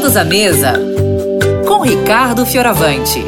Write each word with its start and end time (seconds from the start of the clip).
Todos 0.00 0.16
à 0.16 0.24
mesa 0.24 0.72
com 1.68 1.82
Ricardo 1.82 2.46
Fioravante. 2.46 3.22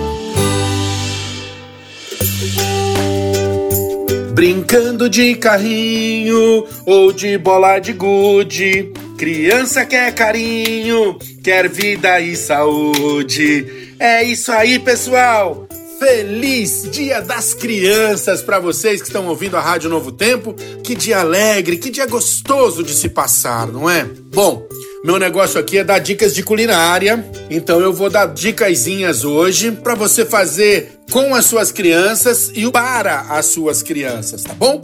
Brincando 4.32 5.06
de 5.06 5.34
carrinho 5.34 6.66
ou 6.86 7.12
de 7.12 7.36
bola 7.36 7.78
de 7.78 7.92
gude, 7.92 8.90
criança 9.18 9.84
quer 9.84 10.14
carinho, 10.14 11.18
quer 11.44 11.68
vida 11.68 12.18
e 12.20 12.34
saúde. 12.34 13.94
É 14.00 14.24
isso 14.24 14.50
aí, 14.50 14.78
pessoal. 14.78 15.68
Feliz 15.98 16.88
Dia 16.90 17.20
das 17.20 17.52
Crianças 17.52 18.40
para 18.40 18.58
vocês 18.58 19.02
que 19.02 19.08
estão 19.08 19.26
ouvindo 19.28 19.58
a 19.58 19.60
Rádio 19.60 19.90
Novo 19.90 20.10
Tempo. 20.10 20.54
Que 20.82 20.94
dia 20.94 21.20
alegre, 21.20 21.76
que 21.76 21.90
dia 21.90 22.06
gostoso 22.06 22.82
de 22.82 22.94
se 22.94 23.10
passar, 23.10 23.66
não 23.66 23.90
é? 23.90 24.04
Bom, 24.04 24.66
meu 25.04 25.18
negócio 25.18 25.58
aqui 25.58 25.78
é 25.78 25.84
dar 25.84 25.98
dicas 25.98 26.32
de 26.32 26.44
culinária, 26.44 27.24
então 27.50 27.80
eu 27.80 27.92
vou 27.92 28.08
dar 28.08 28.26
dicasinhas 28.26 29.24
hoje 29.24 29.72
para 29.72 29.96
você 29.96 30.24
fazer 30.24 31.00
com 31.10 31.34
as 31.34 31.46
suas 31.46 31.72
crianças 31.72 32.52
e 32.54 32.70
para 32.70 33.22
as 33.22 33.46
suas 33.46 33.82
crianças, 33.82 34.44
tá 34.44 34.54
bom? 34.54 34.80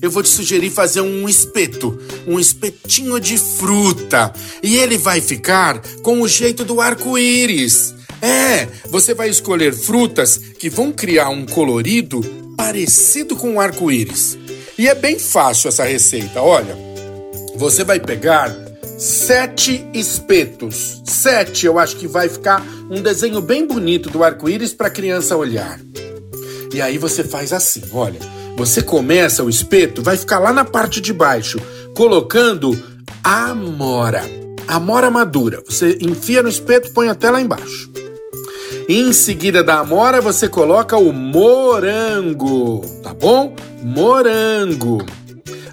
Eu 0.00 0.10
vou 0.10 0.22
te 0.22 0.28
sugerir 0.28 0.70
fazer 0.70 1.00
um 1.00 1.28
espeto, 1.28 1.98
um 2.28 2.38
espetinho 2.38 3.18
de 3.18 3.36
fruta, 3.36 4.32
e 4.62 4.76
ele 4.76 4.96
vai 4.96 5.20
ficar 5.20 5.80
com 6.02 6.20
o 6.20 6.28
jeito 6.28 6.64
do 6.64 6.80
arco-íris. 6.80 7.94
É, 8.22 8.68
você 8.88 9.14
vai 9.14 9.28
escolher 9.28 9.74
frutas 9.74 10.38
que 10.38 10.70
vão 10.70 10.92
criar 10.92 11.28
um 11.30 11.44
colorido 11.44 12.20
parecido 12.56 13.34
com 13.34 13.54
o 13.54 13.60
arco-íris. 13.60 14.38
E 14.78 14.88
é 14.88 14.94
bem 14.94 15.18
fácil 15.18 15.68
essa 15.68 15.84
receita, 15.84 16.40
olha. 16.40 16.76
Você 17.56 17.82
vai 17.84 17.98
pegar 17.98 18.65
sete 18.98 19.86
espetos. 19.92 21.02
Sete, 21.04 21.66
eu 21.66 21.78
acho 21.78 21.96
que 21.96 22.06
vai 22.06 22.28
ficar 22.28 22.64
um 22.90 23.00
desenho 23.00 23.40
bem 23.40 23.66
bonito 23.66 24.10
do 24.10 24.22
arco-íris 24.24 24.72
para 24.72 24.88
a 24.88 24.90
criança 24.90 25.36
olhar. 25.36 25.80
E 26.72 26.80
aí 26.80 26.98
você 26.98 27.24
faz 27.24 27.52
assim, 27.52 27.82
olha. 27.92 28.18
Você 28.56 28.80
começa 28.80 29.44
o 29.44 29.50
espeto, 29.50 30.02
vai 30.02 30.16
ficar 30.16 30.38
lá 30.38 30.50
na 30.50 30.64
parte 30.64 30.98
de 30.98 31.12
baixo, 31.12 31.60
colocando 31.94 32.82
amora. 33.22 34.22
Amora 34.66 35.10
madura. 35.10 35.62
Você 35.68 35.98
enfia 36.00 36.42
no 36.42 36.48
espeto, 36.48 36.90
põe 36.92 37.08
até 37.08 37.30
lá 37.30 37.40
embaixo. 37.40 37.90
Em 38.88 39.12
seguida 39.12 39.62
da 39.62 39.80
amora, 39.80 40.20
você 40.20 40.48
coloca 40.48 40.96
o 40.96 41.12
morango, 41.12 42.80
tá 43.02 43.12
bom? 43.12 43.54
Morango. 43.82 45.04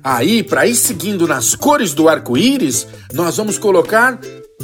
Aí, 0.04 0.44
para 0.44 0.68
ir 0.68 0.76
seguindo 0.76 1.26
nas 1.26 1.56
cores 1.56 1.94
do 1.94 2.10
arco-íris, 2.10 2.86
nós 3.14 3.38
vamos 3.38 3.58
colocar 3.58 4.20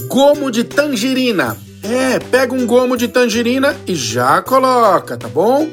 gomo 0.07 0.51
de 0.51 0.65
tangerina. 0.65 1.55
É, 1.81 2.19
pega 2.19 2.53
um 2.53 2.65
gomo 2.67 2.97
de 2.97 3.07
tangerina 3.07 3.75
e 3.87 3.95
já 3.95 4.41
coloca, 4.41 5.15
tá 5.15 5.29
bom? 5.29 5.67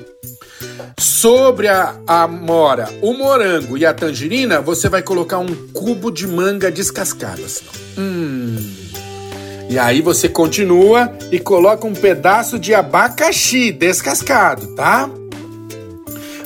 Sobre 0.98 1.66
a 1.66 1.96
amora, 2.06 2.88
o 3.02 3.12
morango 3.12 3.76
e 3.76 3.84
a 3.84 3.92
tangerina, 3.92 4.60
você 4.60 4.88
vai 4.88 5.02
colocar 5.02 5.38
um 5.38 5.54
cubo 5.72 6.12
de 6.12 6.28
manga 6.28 6.70
descascada. 6.70 7.42
Assim. 7.44 7.64
Hum. 7.98 8.56
E 9.68 9.78
aí 9.80 10.00
você 10.00 10.28
continua 10.28 11.12
e 11.32 11.40
coloca 11.40 11.88
um 11.88 11.92
pedaço 11.92 12.56
de 12.56 12.72
abacaxi 12.72 13.72
descascado, 13.72 14.76
tá? 14.76 15.10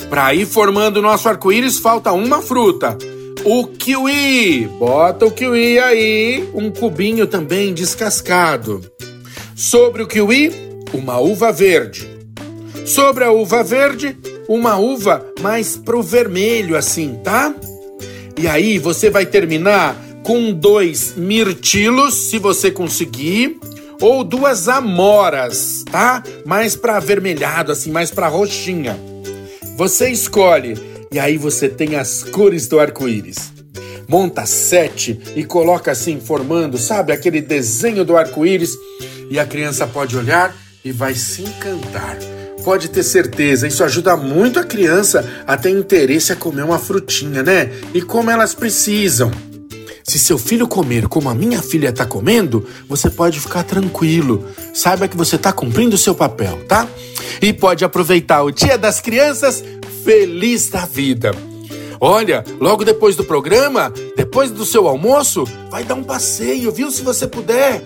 Para 0.09 0.33
ir 0.33 0.47
formando 0.47 0.97
o 0.97 1.01
nosso 1.03 1.29
arco-íris, 1.29 1.77
falta 1.77 2.11
uma 2.11 2.41
fruta. 2.41 2.97
O 3.43 3.65
kiwi. 3.65 4.67
Bota 4.77 5.25
o 5.25 5.31
kiwi 5.31 5.79
aí, 5.79 6.47
um 6.53 6.69
cubinho 6.69 7.25
também 7.25 7.73
descascado. 7.73 8.81
Sobre 9.55 10.03
o 10.03 10.07
kiwi, 10.07 10.51
uma 10.93 11.19
uva 11.19 11.51
verde. 11.51 12.07
Sobre 12.85 13.23
a 13.23 13.31
uva 13.31 13.63
verde, 13.63 14.15
uma 14.47 14.77
uva 14.77 15.25
mais 15.41 15.75
pro 15.75 16.03
vermelho 16.03 16.77
assim, 16.77 17.19
tá? 17.23 17.53
E 18.37 18.47
aí 18.47 18.77
você 18.77 19.09
vai 19.09 19.25
terminar 19.25 19.95
com 20.23 20.53
dois 20.53 21.15
mirtilos, 21.17 22.29
se 22.29 22.37
você 22.37 22.69
conseguir, 22.69 23.59
ou 23.99 24.23
duas 24.23 24.67
amoras, 24.67 25.83
tá? 25.91 26.23
Mais 26.45 26.75
para 26.75 26.97
avermelhado, 26.97 27.71
assim, 27.71 27.91
mais 27.91 28.11
para 28.11 28.27
roxinha. 28.27 28.99
Você 29.77 30.09
escolhe 30.09 30.90
e 31.11 31.19
aí 31.19 31.37
você 31.37 31.67
tem 31.67 31.97
as 31.97 32.23
cores 32.23 32.67
do 32.67 32.79
arco-íris. 32.79 33.51
Monta 34.07 34.45
sete 34.45 35.19
e 35.35 35.43
coloca 35.43 35.91
assim, 35.91 36.19
formando, 36.19 36.77
sabe, 36.77 37.11
aquele 37.11 37.41
desenho 37.41 38.05
do 38.05 38.15
arco-íris. 38.15 38.71
E 39.29 39.37
a 39.37 39.45
criança 39.45 39.85
pode 39.85 40.15
olhar 40.15 40.55
e 40.85 40.91
vai 40.91 41.13
se 41.13 41.41
encantar. 41.41 42.17
Pode 42.63 42.89
ter 42.89 43.03
certeza, 43.03 43.67
isso 43.67 43.83
ajuda 43.83 44.15
muito 44.15 44.59
a 44.59 44.63
criança 44.63 45.27
a 45.45 45.57
ter 45.57 45.71
interesse 45.71 46.31
a 46.31 46.35
comer 46.35 46.63
uma 46.63 46.79
frutinha, 46.79 47.43
né? 47.43 47.71
E 47.93 48.01
como 48.01 48.29
elas 48.29 48.53
precisam. 48.53 49.31
Se 50.03 50.17
seu 50.17 50.37
filho 50.37 50.67
comer 50.67 51.07
como 51.07 51.29
a 51.29 51.35
minha 51.35 51.61
filha 51.61 51.89
está 51.89 52.05
comendo, 52.05 52.65
você 52.87 53.09
pode 53.09 53.39
ficar 53.39 53.63
tranquilo. 53.63 54.45
Saiba 54.73 55.07
que 55.07 55.17
você 55.17 55.35
está 55.35 55.51
cumprindo 55.51 55.95
o 55.95 55.99
seu 55.99 56.15
papel, 56.15 56.59
tá? 56.67 56.87
E 57.41 57.51
pode 57.51 57.83
aproveitar 57.83 58.43
o 58.43 58.51
Dia 58.51 58.77
das 58.77 58.99
Crianças 58.99 59.63
feliz 60.03 60.69
da 60.69 60.85
vida. 60.85 61.31
Olha, 61.99 62.43
logo 62.59 62.83
depois 62.83 63.15
do 63.15 63.23
programa, 63.23 63.93
depois 64.17 64.49
do 64.49 64.65
seu 64.65 64.87
almoço, 64.87 65.45
vai 65.69 65.83
dar 65.83 65.95
um 65.95 66.03
passeio, 66.03 66.71
viu? 66.71 66.89
Se 66.89 67.03
você 67.03 67.27
puder. 67.27 67.83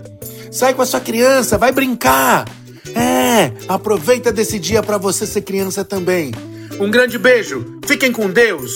Sai 0.51 0.73
com 0.73 0.81
a 0.81 0.85
sua 0.85 1.01
criança, 1.01 1.57
vai 1.57 1.71
brincar. 1.71 2.45
É, 2.95 3.51
aproveita 3.67 4.31
desse 4.31 4.57
dia 4.57 4.81
para 4.81 4.97
você 4.97 5.25
ser 5.25 5.41
criança 5.41 5.83
também. 5.83 6.31
Um 6.79 6.89
grande 6.89 7.17
beijo, 7.17 7.79
fiquem 7.85 8.11
com 8.11 8.29
Deus. 8.29 8.71